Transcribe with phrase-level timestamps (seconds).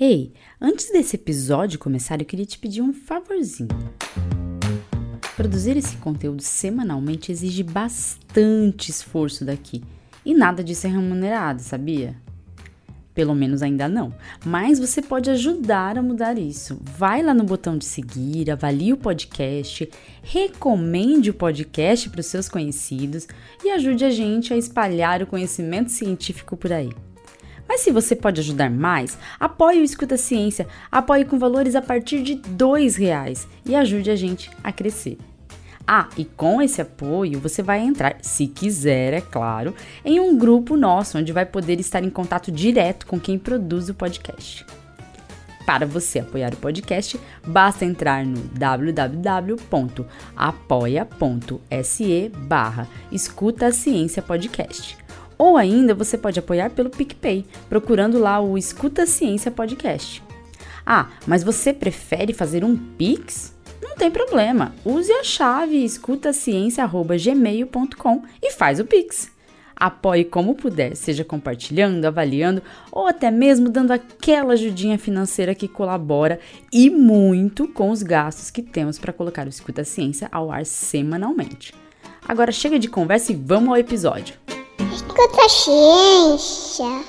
[0.00, 3.68] Ei, antes desse episódio começar, eu queria te pedir um favorzinho.
[5.36, 9.82] Produzir esse conteúdo semanalmente exige bastante esforço daqui
[10.24, 12.16] e nada disso é remunerado, sabia?
[13.14, 14.14] Pelo menos ainda não.
[14.42, 16.80] Mas você pode ajudar a mudar isso.
[16.96, 19.90] Vai lá no botão de seguir, avalie o podcast,
[20.22, 23.28] recomende o podcast para os seus conhecidos
[23.62, 26.90] e ajude a gente a espalhar o conhecimento científico por aí.
[27.72, 32.22] Mas se você pode ajudar mais, apoie o Escuta Ciência, apoie com valores a partir
[32.22, 35.16] de R$ reais e ajude a gente a crescer.
[35.86, 40.76] Ah, e com esse apoio você vai entrar, se quiser, é claro, em um grupo
[40.76, 44.66] nosso onde vai poder estar em contato direto com quem produz o podcast.
[45.64, 49.62] Para você apoiar o podcast, basta entrar no www.apoia.se
[52.36, 55.01] barra Escuta Ciência Podcast.
[55.42, 60.22] Ou ainda você pode apoiar pelo PicPay, procurando lá o Escuta Ciência Podcast.
[60.86, 63.52] Ah, mas você prefere fazer um Pix?
[63.82, 64.72] Não tem problema.
[64.84, 69.32] Use a chave escutaciência.gmail.com e faz o Pix.
[69.74, 76.38] Apoie como puder, seja compartilhando, avaliando ou até mesmo dando aquela ajudinha financeira que colabora
[76.72, 81.74] e muito com os gastos que temos para colocar o Escuta Ciência ao ar semanalmente.
[82.28, 84.36] Agora chega de conversa e vamos ao episódio.
[85.12, 87.04] Escuta a ciência.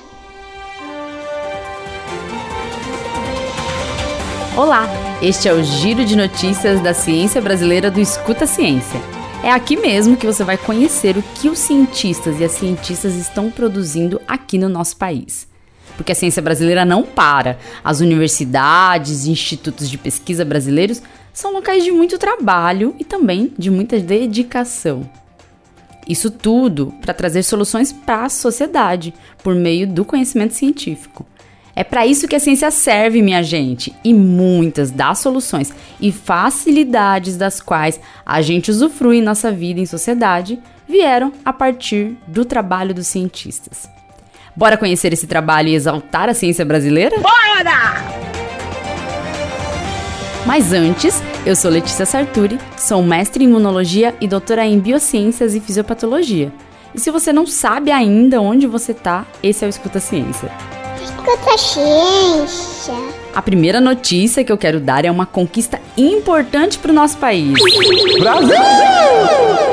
[4.54, 4.86] Olá,
[5.22, 9.00] este é o Giro de Notícias da Ciência Brasileira do Escuta Ciência.
[9.42, 13.50] É aqui mesmo que você vai conhecer o que os cientistas e as cientistas estão
[13.50, 15.48] produzindo aqui no nosso país.
[15.96, 17.58] Porque a ciência brasileira não para.
[17.82, 21.00] As universidades e institutos de pesquisa brasileiros
[21.32, 25.08] são locais de muito trabalho e também de muita dedicação.
[26.08, 31.26] Isso tudo para trazer soluções para a sociedade por meio do conhecimento científico.
[31.76, 37.36] É para isso que a ciência serve, minha gente, e muitas das soluções e facilidades
[37.36, 42.94] das quais a gente usufrui em nossa vida em sociedade vieram a partir do trabalho
[42.94, 43.88] dos cientistas.
[44.54, 47.16] Bora conhecer esse trabalho e exaltar a ciência brasileira?
[47.18, 48.04] Bora!
[50.46, 55.60] Mas antes, eu sou Letícia Sarturi, sou mestre em imunologia e doutora em biociências e
[55.60, 56.50] fisiopatologia.
[56.94, 60.50] E se você não sabe ainda onde você está, esse é o Escuta Ciência.
[61.02, 62.94] Escuta ciência.
[63.34, 67.52] A primeira notícia que eu quero dar é uma conquista importante para o nosso país.
[68.18, 68.56] Brasil!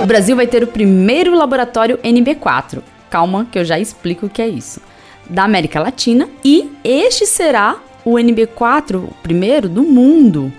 [0.04, 2.82] O Brasil vai ter o primeiro laboratório NB4.
[3.10, 4.82] Calma, que eu já explico o que é isso.
[5.30, 10.52] Da América Latina e este será o NB4, o primeiro do mundo,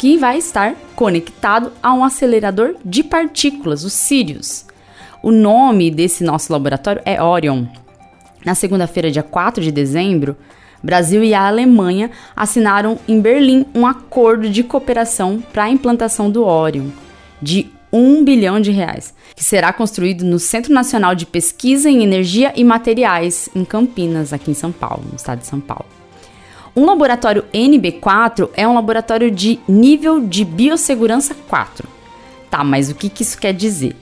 [0.00, 4.64] que vai estar conectado a um acelerador de partículas, o Sirius.
[5.22, 7.66] O nome desse nosso laboratório é Orion.
[8.42, 10.38] Na segunda-feira, dia 4 de dezembro,
[10.82, 16.46] Brasil e a Alemanha assinaram em Berlim um acordo de cooperação para a implantação do
[16.46, 16.86] Orion
[17.42, 22.54] de 1 bilhão de reais, que será construído no Centro Nacional de Pesquisa em Energia
[22.56, 25.99] e Materiais, em Campinas, aqui em São Paulo, no estado de São Paulo.
[26.74, 31.88] Um laboratório NB4 é um laboratório de nível de biossegurança 4.
[32.48, 33.96] Tá, mas o que, que isso quer dizer?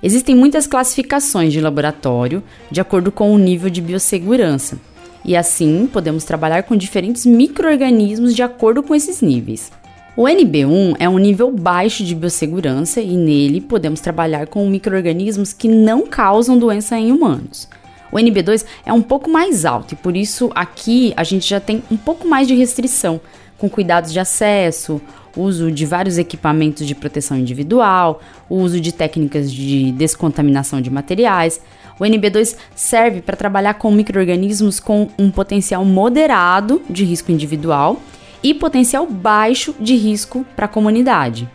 [0.00, 4.78] Existem muitas classificações de laboratório de acordo com o nível de biossegurança.
[5.24, 9.70] E assim, podemos trabalhar com diferentes micro-organismos de acordo com esses níveis.
[10.16, 15.68] O NB1 é um nível baixo de biossegurança e nele podemos trabalhar com micro-organismos que
[15.68, 17.68] não causam doença em humanos.
[18.12, 21.82] O NB2 é um pouco mais alto e por isso aqui a gente já tem
[21.90, 23.18] um pouco mais de restrição,
[23.56, 25.00] com cuidados de acesso,
[25.34, 31.60] uso de vários equipamentos de proteção individual, o uso de técnicas de descontaminação de materiais.
[31.98, 37.98] O NB2 serve para trabalhar com microrganismos com um potencial moderado de risco individual
[38.42, 41.48] e potencial baixo de risco para a comunidade.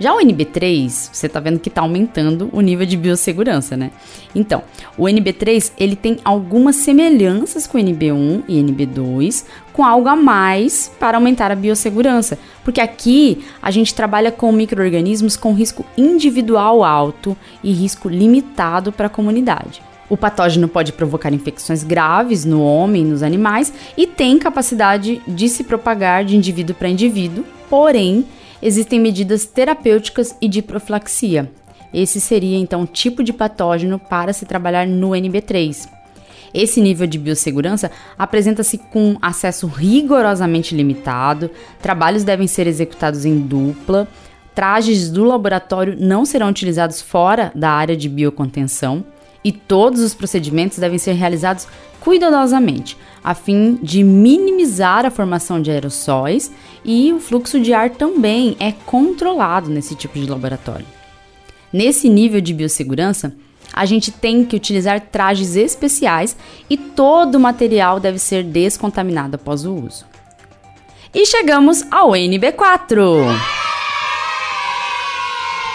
[0.00, 3.90] Já o NB3, você está vendo que está aumentando o nível de biossegurança, né?
[4.32, 4.62] Então,
[4.96, 10.92] o NB3 ele tem algumas semelhanças com o NB1 e NB2, com algo a mais
[11.00, 17.36] para aumentar a biossegurança, porque aqui a gente trabalha com microorganismos com risco individual alto
[17.62, 19.82] e risco limitado para a comunidade.
[20.08, 25.64] O patógeno pode provocar infecções graves no homem nos animais e tem capacidade de se
[25.64, 28.24] propagar de indivíduo para indivíduo, porém
[28.62, 31.50] existem medidas terapêuticas e de profilaxia.
[31.92, 35.88] Esse seria então o tipo de patógeno para se trabalhar no NB3.
[36.52, 41.50] Esse nível de biossegurança apresenta-se com acesso rigorosamente limitado,
[41.80, 44.08] trabalhos devem ser executados em dupla,
[44.54, 49.04] trajes do laboratório não serão utilizados fora da área de biocontenção
[49.44, 51.68] e todos os procedimentos devem ser realizados
[52.00, 56.50] cuidadosamente, a fim de minimizar a formação de aerossóis
[56.90, 60.86] e o fluxo de ar também é controlado nesse tipo de laboratório.
[61.70, 63.34] Nesse nível de biossegurança,
[63.70, 66.34] a gente tem que utilizar trajes especiais
[66.70, 70.06] e todo o material deve ser descontaminado após o uso.
[71.12, 73.36] E chegamos ao NB4.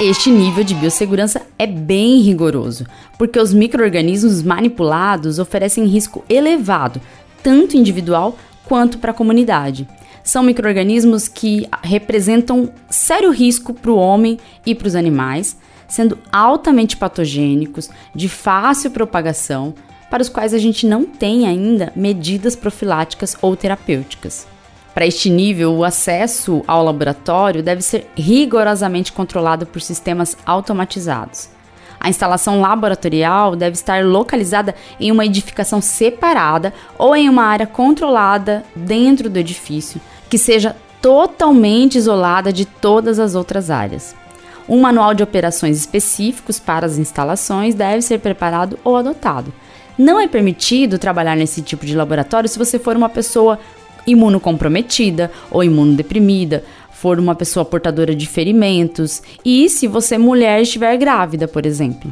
[0.01, 2.87] Este nível de biossegurança é bem rigoroso,
[3.19, 6.99] porque os micro-organismos manipulados oferecem risco elevado,
[7.43, 9.87] tanto individual quanto para a comunidade.
[10.23, 16.95] São micro-organismos que representam sério risco para o homem e para os animais, sendo altamente
[16.95, 19.75] patogênicos, de fácil propagação,
[20.09, 24.47] para os quais a gente não tem ainda medidas profiláticas ou terapêuticas.
[24.93, 31.49] Para este nível, o acesso ao laboratório deve ser rigorosamente controlado por sistemas automatizados.
[31.99, 38.63] A instalação laboratorial deve estar localizada em uma edificação separada ou em uma área controlada
[38.75, 40.01] dentro do edifício,
[40.33, 44.15] que seja totalmente isolada de todas as outras áreas.
[44.67, 49.53] Um manual de operações específicos para as instalações deve ser preparado ou adotado.
[49.95, 53.59] Não é permitido trabalhar nesse tipo de laboratório se você for uma pessoa
[54.07, 61.47] imunocomprometida ou imunodeprimida, for uma pessoa portadora de ferimentos e se você mulher estiver grávida,
[61.47, 62.11] por exemplo.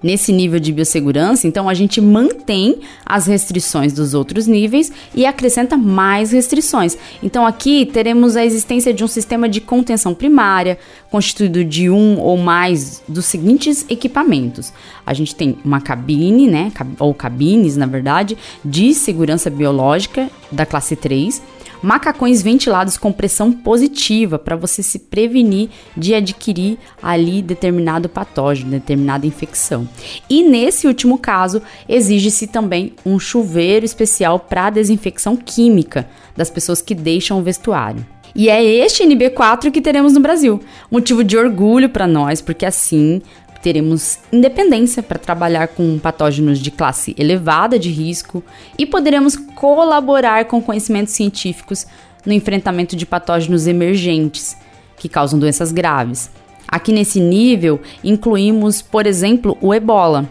[0.00, 5.76] Nesse nível de biossegurança, então a gente mantém as restrições dos outros níveis e acrescenta
[5.76, 6.96] mais restrições.
[7.20, 10.78] Então aqui teremos a existência de um sistema de contenção primária,
[11.10, 14.72] constituído de um ou mais dos seguintes equipamentos.
[15.04, 20.94] A gente tem uma cabine, né, ou cabines, na verdade, de segurança biológica da classe
[20.94, 21.42] 3
[21.82, 29.26] macacões ventilados com pressão positiva para você se prevenir de adquirir ali determinado patógeno, determinada
[29.26, 29.88] infecção.
[30.28, 36.94] E nesse último caso, exige-se também um chuveiro especial para desinfecção química das pessoas que
[36.94, 38.04] deixam o vestuário.
[38.34, 40.60] E é este NB4 que teremos no Brasil.
[40.90, 43.20] Motivo de orgulho para nós, porque assim
[43.62, 48.42] teremos independência para trabalhar com patógenos de classe elevada de risco
[48.78, 51.86] e poderemos colaborar com conhecimentos científicos
[52.24, 54.56] no enfrentamento de patógenos emergentes
[54.96, 56.30] que causam doenças graves.
[56.66, 60.28] Aqui nesse nível incluímos, por exemplo, o ebola.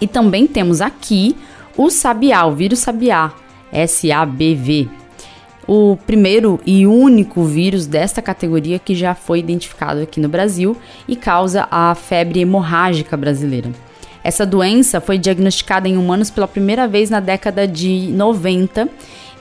[0.00, 1.36] E também temos aqui
[1.76, 3.32] o sabiá, o vírus sabiá,
[3.72, 4.88] SABV,
[5.66, 10.76] o primeiro e único vírus desta categoria que já foi identificado aqui no Brasil
[11.08, 13.70] e causa a febre hemorrágica brasileira.
[14.22, 18.88] Essa doença foi diagnosticada em humanos pela primeira vez na década de 90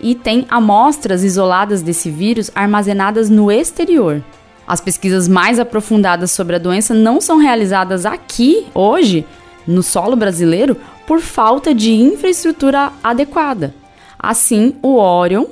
[0.01, 4.21] e tem amostras isoladas desse vírus armazenadas no exterior.
[4.67, 9.25] As pesquisas mais aprofundadas sobre a doença não são realizadas aqui, hoje,
[9.65, 10.75] no solo brasileiro,
[11.07, 13.73] por falta de infraestrutura adequada.
[14.19, 15.45] Assim, o Orion,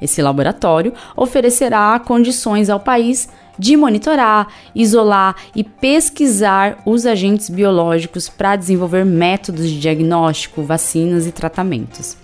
[0.00, 3.28] esse laboratório oferecerá condições ao país
[3.58, 11.32] de monitorar, isolar e pesquisar os agentes biológicos para desenvolver métodos de diagnóstico, vacinas e
[11.32, 12.16] tratamentos.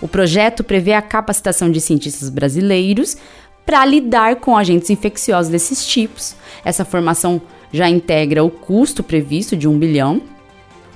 [0.00, 3.16] O projeto prevê a capacitação de cientistas brasileiros
[3.64, 6.36] para lidar com agentes infecciosos desses tipos.
[6.62, 7.40] Essa formação
[7.72, 10.20] já integra o custo previsto de um bilhão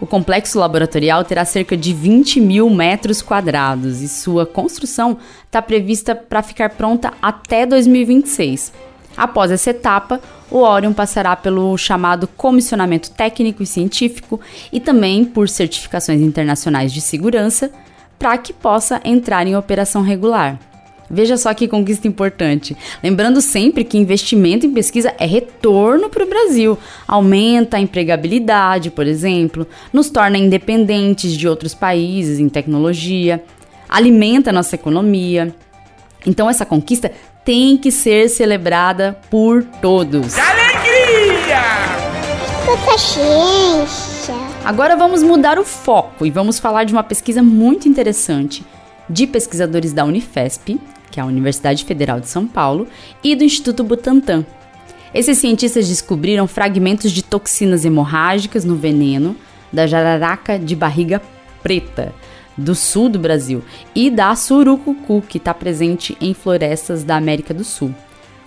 [0.01, 6.15] o complexo laboratorial terá cerca de 20 mil metros quadrados e sua construção está prevista
[6.15, 8.73] para ficar pronta até 2026.
[9.17, 14.41] Após essa etapa, o Orion passará pelo chamado comissionamento técnico e científico
[14.73, 17.71] e também por certificações internacionais de segurança
[18.17, 20.59] para que possa entrar em operação regular.
[21.11, 22.77] Veja só que conquista importante.
[23.03, 26.79] Lembrando sempre que investimento em pesquisa é retorno para o Brasil.
[27.07, 33.43] Aumenta a empregabilidade, por exemplo, nos torna independentes de outros países em tecnologia,
[33.89, 35.55] alimenta a nossa economia.
[36.27, 37.11] Então, essa conquista
[37.45, 40.37] tem que ser celebrada por todos.
[40.39, 40.69] Alegria!
[42.99, 44.35] ciência.
[44.65, 48.65] Agora vamos mudar o foco e vamos falar de uma pesquisa muito interessante
[49.09, 50.79] de pesquisadores da Unifesp,
[51.11, 52.87] que é a Universidade Federal de São Paulo,
[53.23, 54.45] e do Instituto Butantan.
[55.15, 59.35] Esses cientistas descobriram fragmentos de toxinas hemorrágicas no veneno
[59.73, 61.23] da jararaca de barriga
[61.63, 62.13] preta,
[62.57, 63.63] do sul do Brasil,
[63.95, 67.95] e da surucucu, que está presente em florestas da América do Sul,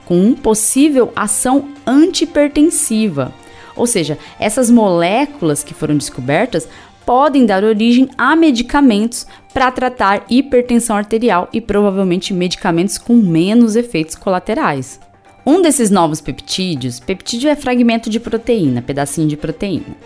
[0.06, 3.34] com possível ação antipertensiva.
[3.75, 6.68] Ou seja, essas moléculas que foram descobertas
[7.12, 14.15] podem dar origem a medicamentos para tratar hipertensão arterial e provavelmente medicamentos com menos efeitos
[14.15, 14.98] colaterais.
[15.46, 19.98] Um desses novos peptídeos, peptídeo é fragmento de proteína, pedacinho de proteína,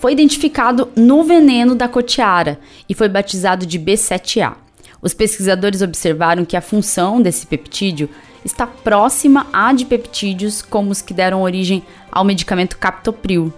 [0.00, 2.58] foi identificado no veneno da cotiara
[2.88, 4.54] e foi batizado de B7A.
[5.02, 8.08] Os pesquisadores observaram que a função desse peptídeo
[8.42, 13.52] está próxima à de peptídeos como os que deram origem ao medicamento captopril,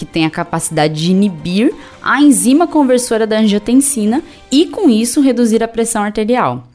[0.00, 5.62] que tem a capacidade de inibir a enzima conversora da angiotensina e, com isso, reduzir
[5.62, 6.66] a pressão arterial.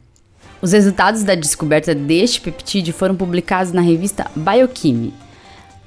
[0.62, 5.12] Os resultados da descoberta deste peptídeo foram publicados na revista Biochemy.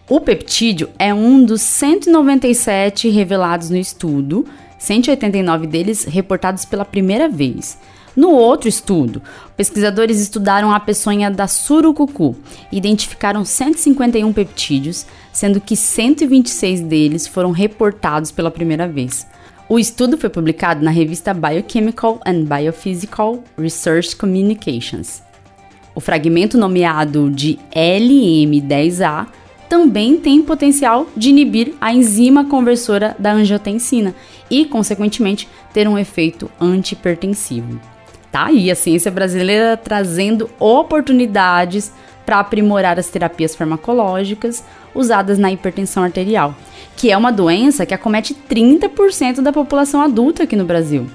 [0.10, 4.46] O peptídeo é um dos 197 revelados no estudo,
[4.78, 7.78] 189 deles reportados pela primeira vez.
[8.20, 9.22] No outro estudo,
[9.56, 12.36] pesquisadores estudaram a peçonha da surucucu
[12.70, 19.26] e identificaram 151 peptídeos, sendo que 126 deles foram reportados pela primeira vez.
[19.70, 25.24] O estudo foi publicado na revista Biochemical and Biophysical Research Communications.
[25.96, 29.28] O fragmento nomeado de LM10A
[29.70, 34.14] também tem potencial de inibir a enzima conversora da angiotensina
[34.52, 37.80] e, consequentemente, ter um efeito antipertensivo.
[38.32, 41.92] Tá aí a ciência brasileira trazendo oportunidades
[42.26, 46.54] para aprimorar as terapias farmacológicas usadas na hipertensão arterial,
[46.96, 51.08] que é uma doença que acomete 30% da população adulta aqui no Brasil.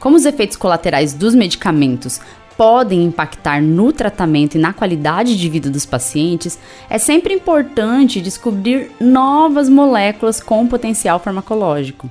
[0.00, 2.20] Como os efeitos colaterais dos medicamentos
[2.56, 8.90] podem impactar no tratamento e na qualidade de vida dos pacientes, é sempre importante descobrir
[9.00, 12.10] novas moléculas com potencial farmacológico.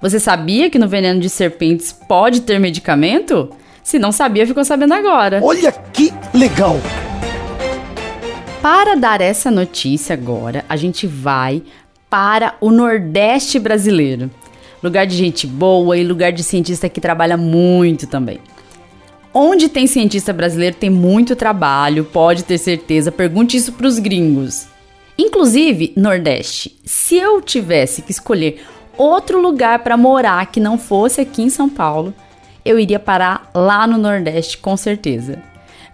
[0.00, 3.50] Você sabia que no veneno de serpentes pode ter medicamento?
[3.82, 5.40] Se não sabia, ficou sabendo agora.
[5.42, 6.76] Olha que legal!
[8.62, 11.62] Para dar essa notícia agora, a gente vai
[12.08, 14.30] para o Nordeste brasileiro.
[14.82, 18.38] Lugar de gente boa e lugar de cientista que trabalha muito também.
[19.34, 23.10] Onde tem cientista brasileiro tem muito trabalho, pode ter certeza.
[23.10, 24.66] Pergunte isso para os gringos.
[25.18, 28.62] Inclusive, Nordeste, se eu tivesse que escolher
[28.96, 32.14] outro lugar para morar que não fosse aqui em São Paulo,
[32.64, 35.38] eu iria parar lá no Nordeste, com certeza.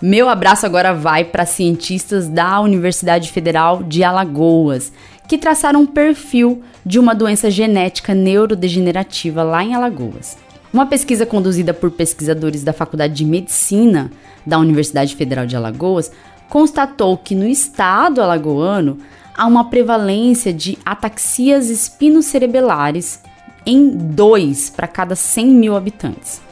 [0.00, 4.92] Meu abraço agora vai para cientistas da Universidade Federal de Alagoas,
[5.26, 10.38] que traçaram um perfil de uma doença genética neurodegenerativa lá em Alagoas.
[10.72, 14.10] Uma pesquisa conduzida por pesquisadores da Faculdade de Medicina
[14.46, 16.12] da Universidade Federal de Alagoas
[16.48, 18.98] constatou que no estado alagoano
[19.36, 23.20] há uma prevalência de ataxias espinocerebelares
[23.66, 26.47] em 2 para cada 100 mil habitantes.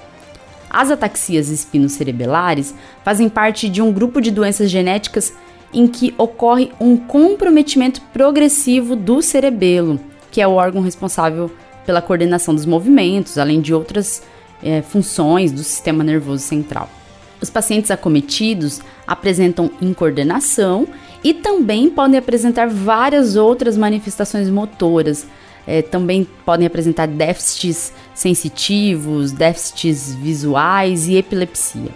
[0.68, 5.32] As ataxias espinocerebelares fazem parte de um grupo de doenças genéticas
[5.72, 11.50] em que ocorre um comprometimento progressivo do cerebelo, que é o órgão responsável
[11.84, 14.22] pela coordenação dos movimentos, além de outras
[14.62, 16.88] é, funções do sistema nervoso central.
[17.40, 20.88] Os pacientes acometidos apresentam incoordenação
[21.22, 25.26] e também podem apresentar várias outras manifestações motoras,
[25.66, 31.90] é, também podem apresentar déficits sensitivos, déficits visuais e epilepsia.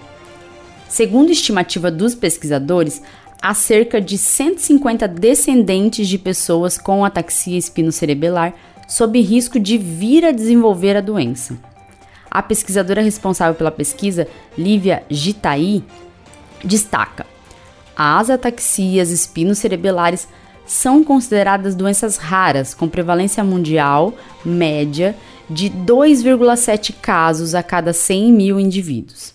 [0.89, 3.01] Segundo estimativa dos pesquisadores,
[3.41, 8.55] há cerca de 150 descendentes de pessoas com ataxia espinocerebelar
[8.89, 11.57] sob risco de vir a desenvolver a doença.
[12.29, 14.27] A pesquisadora responsável pela pesquisa,
[14.59, 15.85] Lívia Gitaí,
[16.65, 17.25] destaca:
[17.97, 20.29] as ataxias espinocerebelares
[20.67, 24.15] são consideradas doenças raras, com prevalência mundial
[24.45, 25.17] média
[25.49, 29.35] de 2,7 casos a cada 100 mil indivíduos.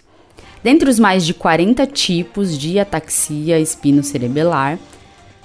[0.63, 4.79] Dentre os mais de 40 tipos de ataxia espinocerebelar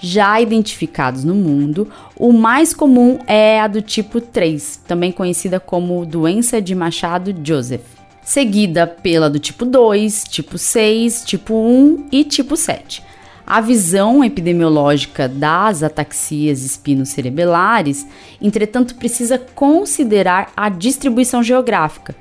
[0.01, 6.07] já identificados no mundo, o mais comum é a do tipo 3, também conhecida como
[6.07, 7.85] doença de Machado-Joseph,
[8.25, 13.10] seguida pela do tipo 2, tipo 6, tipo 1 e tipo 7.
[13.51, 18.07] A visão epidemiológica das ataxias espinocerebelares,
[18.41, 22.15] entretanto, precisa considerar a distribuição geográfica.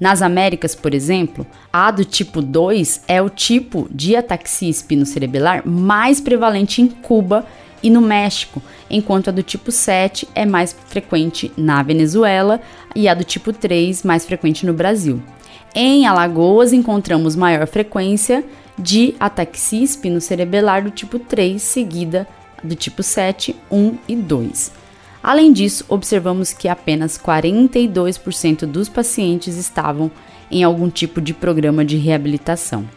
[0.00, 6.18] Nas Américas, por exemplo, a do tipo 2 é o tipo de ataxia espinocerebelar mais
[6.18, 7.44] prevalente em Cuba
[7.82, 12.58] e no México, enquanto a do tipo 7 é mais frequente na Venezuela
[12.96, 15.22] e a do tipo 3 mais frequente no Brasil.
[15.74, 18.42] Em Alagoas encontramos maior frequência
[18.80, 22.26] de ataxia espinocerebelar do tipo 3, seguida
[22.64, 24.72] do tipo 7, 1 e 2.
[25.22, 30.10] Além disso, observamos que apenas 42% dos pacientes estavam
[30.50, 32.88] em algum tipo de programa de reabilitação.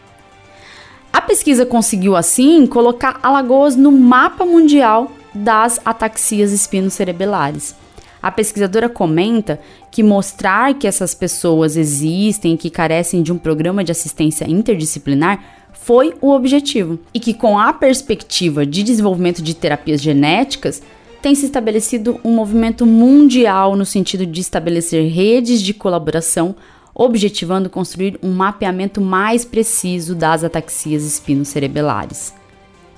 [1.12, 7.74] A pesquisa conseguiu, assim, colocar Alagoas no mapa mundial das ataxias espinocerebelares.
[8.22, 9.60] A pesquisadora comenta
[9.90, 15.63] que mostrar que essas pessoas existem e que carecem de um programa de assistência interdisciplinar
[15.84, 20.82] foi o objetivo, e que com a perspectiva de desenvolvimento de terapias genéticas,
[21.20, 26.56] tem se estabelecido um movimento mundial no sentido de estabelecer redes de colaboração,
[26.94, 32.32] objetivando construir um mapeamento mais preciso das ataxias espinocerebelares.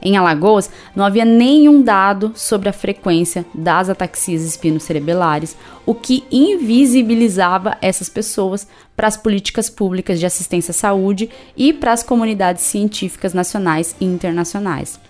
[0.07, 7.77] Em Alagoas, não havia nenhum dado sobre a frequência das ataxias espinocerebelares, o que invisibilizava
[7.83, 13.35] essas pessoas para as políticas públicas de assistência à saúde e para as comunidades científicas
[13.35, 15.01] nacionais e internacionais.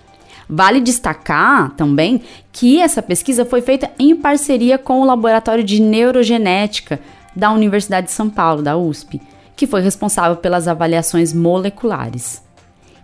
[0.49, 6.99] Vale destacar também que essa pesquisa foi feita em parceria com o Laboratório de Neurogenética
[7.35, 9.21] da Universidade de São Paulo, da USP,
[9.55, 12.46] que foi responsável pelas avaliações moleculares.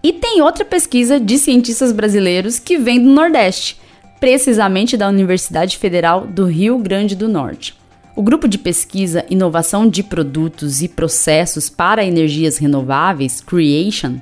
[0.03, 3.81] E tem outra pesquisa de cientistas brasileiros que vem do Nordeste,
[4.19, 7.77] precisamente da Universidade Federal do Rio Grande do Norte.
[8.17, 14.17] O grupo de pesquisa Inovação de Produtos e Processos para Energias Renováveis, Creation,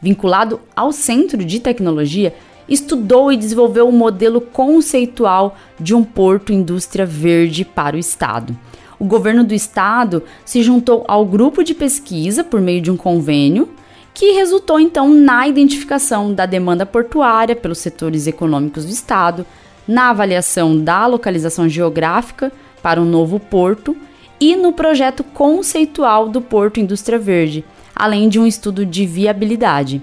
[0.00, 2.32] vinculado ao Centro de Tecnologia,
[2.68, 8.56] estudou e desenvolveu um modelo conceitual de um porto indústria verde para o estado.
[8.96, 13.68] O governo do estado se juntou ao grupo de pesquisa por meio de um convênio
[14.16, 19.44] que resultou então na identificação da demanda portuária pelos setores econômicos do Estado,
[19.86, 22.50] na avaliação da localização geográfica
[22.82, 23.94] para um novo porto
[24.40, 27.62] e no projeto conceitual do Porto Indústria Verde,
[27.94, 30.00] além de um estudo de viabilidade.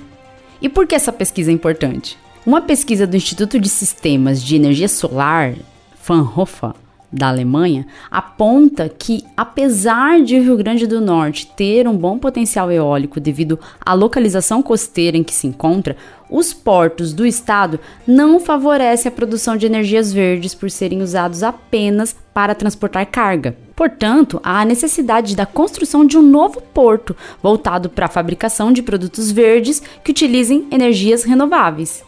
[0.62, 2.16] E por que essa pesquisa é importante?
[2.46, 5.56] Uma pesquisa do Instituto de Sistemas de Energia Solar,
[6.00, 6.74] Fraunhofer,
[7.14, 12.72] da Alemanha aponta que, apesar de o Rio Grande do Norte ter um bom potencial
[12.72, 15.96] eólico devido à localização costeira em que se encontra,
[16.30, 22.16] os portos do estado não favorecem a produção de energias verdes por serem usados apenas
[22.34, 23.56] para transportar carga.
[23.76, 28.82] Portanto, há a necessidade da construção de um novo porto voltado para a fabricação de
[28.82, 32.04] produtos verdes que utilizem energias renováveis.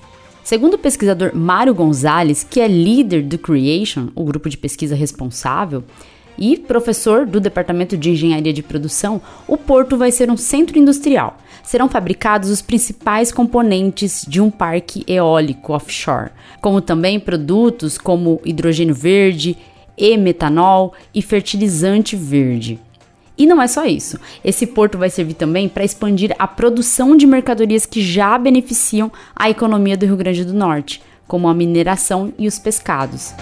[0.45, 5.83] Segundo o pesquisador Mário Gonzalez, que é líder do Creation, o grupo de pesquisa responsável,
[6.37, 11.39] e professor do Departamento de Engenharia de Produção, o porto vai ser um centro industrial.
[11.63, 16.29] Serão fabricados os principais componentes de um parque eólico offshore,
[16.61, 19.57] como também produtos como hidrogênio verde,
[19.97, 22.79] e metanol e fertilizante verde.
[23.37, 24.19] E não é só isso.
[24.43, 29.49] Esse porto vai servir também para expandir a produção de mercadorias que já beneficiam a
[29.49, 33.33] economia do Rio Grande do Norte, como a mineração e os pescados.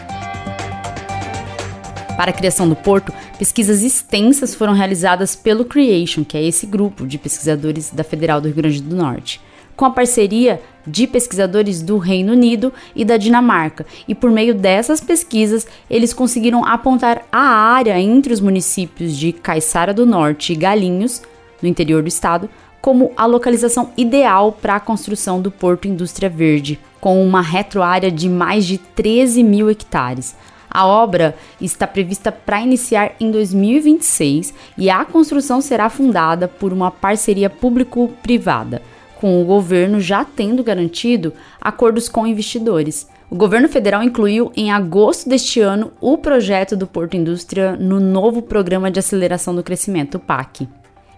[2.18, 7.06] Para a criação do porto, pesquisas extensas foram realizadas pelo Creation, que é esse grupo
[7.06, 9.42] de pesquisadores da Federal do Rio Grande do Norte
[9.76, 15.00] com a parceria de pesquisadores do Reino Unido e da Dinamarca, e por meio dessas
[15.02, 21.22] pesquisas eles conseguiram apontar a área entre os municípios de Caiçara do Norte e Galinhos,
[21.62, 22.50] no interior do estado,
[22.82, 28.28] como a localização ideal para a construção do Porto Indústria Verde, com uma retroárea de
[28.28, 30.36] mais de 13 mil hectares.
[30.70, 36.90] A obra está prevista para iniciar em 2026 e a construção será fundada por uma
[36.90, 38.82] parceria público-privada
[39.24, 41.32] com o governo já tendo garantido
[41.62, 43.08] acordos com investidores.
[43.32, 48.42] O governo federal incluiu em agosto deste ano o projeto do Porto Indústria no novo
[48.42, 50.68] Programa de Aceleração do Crescimento, PAC.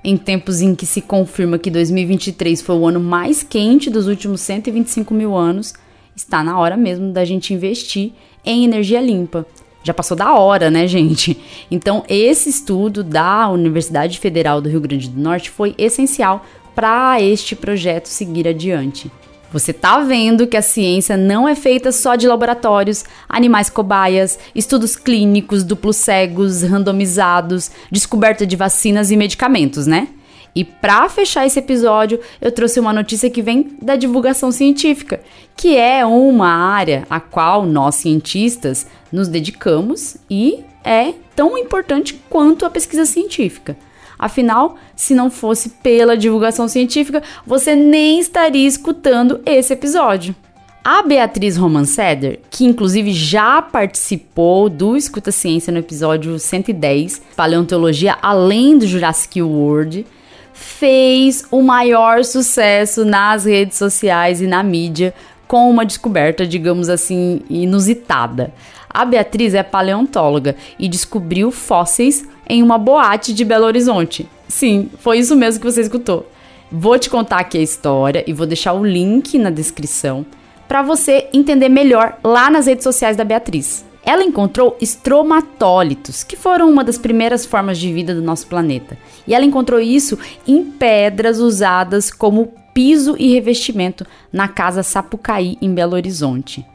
[0.04, 4.40] Em tempos em que se confirma que 2023 foi o ano mais quente dos últimos
[4.42, 5.74] 125 mil anos,
[6.16, 8.12] está na hora mesmo da gente investir
[8.46, 9.48] em energia limpa.
[9.84, 11.40] Já passou da hora, né, gente?
[11.72, 17.56] Então, esse estudo da Universidade Federal do Rio Grande do Norte foi essencial para este
[17.56, 19.10] projeto seguir adiante.
[19.52, 24.98] Você tá vendo que a ciência não é feita só de laboratórios, animais cobaias, estudos
[24.98, 30.10] clínicos duplos cegos, randomizados, descoberta de vacinas e medicamentos, né?
[30.54, 35.22] E para fechar esse episódio, eu trouxe uma notícia que vem da divulgação científica,
[35.56, 42.66] que é uma área a qual nós cientistas nos dedicamos e é tão importante quanto
[42.66, 43.78] a pesquisa científica.
[44.26, 50.36] Afinal, se não fosse pela divulgação científica, você nem estaria escutando esse episódio.
[50.84, 58.80] A Beatriz Romanceder, que inclusive já participou do Escuta Ciência no episódio 110, Paleontologia Além
[58.80, 60.08] do Jurassic World,
[60.52, 65.14] fez o maior sucesso nas redes sociais e na mídia
[65.48, 68.54] com uma descoberta, digamos assim, inusitada.
[68.90, 74.30] A Beatriz é paleontóloga e descobriu fósseis em uma boate de Belo Horizonte.
[74.48, 76.30] Sim, foi isso mesmo que você escutou.
[76.72, 80.26] Vou te contar aqui a história e vou deixar o link na descrição
[80.68, 83.86] para você entender melhor lá nas redes sociais da Beatriz.
[84.04, 88.98] Ela encontrou estromatólitos, que foram uma das primeiras formas de vida do nosso planeta.
[89.28, 95.74] E ela encontrou isso em pedras usadas como piso e revestimento na casa Sapucaí, em
[95.74, 96.66] Belo Horizonte.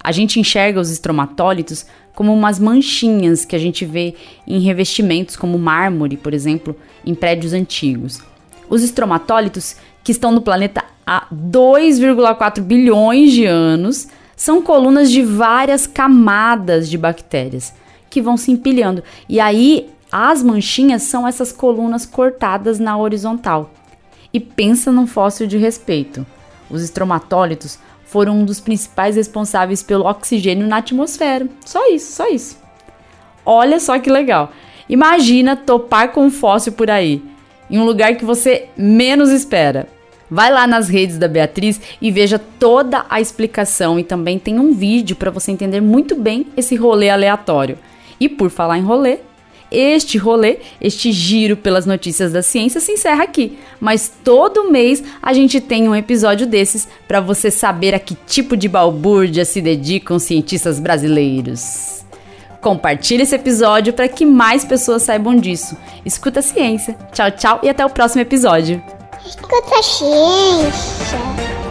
[0.00, 4.14] A gente enxerga os estromatólitos como umas manchinhas que a gente vê
[4.46, 8.20] em revestimentos como mármore, por exemplo, em prédios antigos.
[8.70, 15.88] Os estromatólitos, que estão no planeta há 2,4 bilhões de anos, são colunas de várias
[15.88, 17.74] camadas de bactérias
[18.08, 19.02] que vão se empilhando.
[19.28, 23.72] E aí as manchinhas são essas colunas cortadas na horizontal.
[24.32, 26.26] E pensa num fóssil de respeito.
[26.70, 31.46] Os estromatólitos foram um dos principais responsáveis pelo oxigênio na atmosfera.
[31.64, 32.58] Só isso, só isso.
[33.44, 34.52] Olha só que legal.
[34.88, 37.22] Imagina topar com um fóssil por aí,
[37.70, 39.86] em um lugar que você menos espera.
[40.30, 44.72] Vai lá nas redes da Beatriz e veja toda a explicação e também tem um
[44.72, 47.78] vídeo para você entender muito bem esse rolê aleatório.
[48.20, 49.20] E por falar em rolê,
[49.70, 55.32] este rolê, este giro pelas notícias da ciência se encerra aqui, mas todo mês a
[55.32, 60.18] gente tem um episódio desses para você saber a que tipo de balbúrdia se dedicam
[60.18, 61.98] cientistas brasileiros.
[62.60, 65.76] Compartilhe esse episódio para que mais pessoas saibam disso.
[66.04, 66.96] Escuta a ciência.
[67.12, 68.82] Tchau, tchau e até o próximo episódio.
[69.24, 71.67] Escuta a ciência.